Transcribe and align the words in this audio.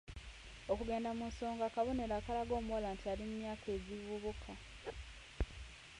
Okugenda 0.71 1.09
mu 1.17 1.25
nsonga 1.31 1.73
kabonero 1.75 2.13
akalaga 2.19 2.53
omuwala 2.59 2.87
nti 2.95 3.05
ali 3.11 3.23
mu 3.29 3.35
myaka 3.41 3.67
egivubuka. 3.77 4.51